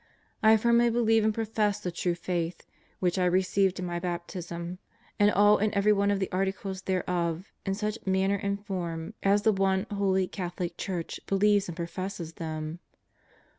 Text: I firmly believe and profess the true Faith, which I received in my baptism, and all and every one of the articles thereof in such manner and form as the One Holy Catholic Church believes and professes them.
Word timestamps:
I 0.41 0.57
firmly 0.57 0.89
believe 0.89 1.23
and 1.23 1.31
profess 1.31 1.79
the 1.79 1.91
true 1.91 2.15
Faith, 2.15 2.63
which 2.97 3.19
I 3.19 3.25
received 3.25 3.77
in 3.77 3.85
my 3.85 3.99
baptism, 3.99 4.79
and 5.19 5.29
all 5.29 5.59
and 5.59 5.71
every 5.75 5.93
one 5.93 6.09
of 6.09 6.19
the 6.19 6.31
articles 6.31 6.81
thereof 6.81 7.53
in 7.67 7.75
such 7.75 7.99
manner 8.03 8.37
and 8.41 8.65
form 8.65 9.13
as 9.21 9.43
the 9.43 9.53
One 9.53 9.85
Holy 9.91 10.27
Catholic 10.27 10.75
Church 10.75 11.19
believes 11.27 11.67
and 11.69 11.75
professes 11.77 12.33
them. 12.33 12.79